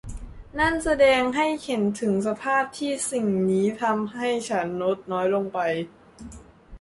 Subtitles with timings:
[0.59, 5.59] นั่นแสดงให้เห็นถึงสภาพที่สิ่งนี้ทำให้ฉันลดน้อยลงไป